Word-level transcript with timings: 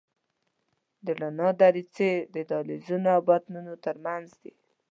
د 1.05 1.07
زړه 1.21 1.49
دریڅې 1.61 2.11
د 2.33 2.35
دهلیزونو 2.49 3.07
او 3.15 3.21
بطنونو 3.29 3.73
تر 3.85 3.95
منځ 4.05 4.27
دي. 4.41 4.53